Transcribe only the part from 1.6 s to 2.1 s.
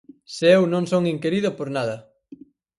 nada.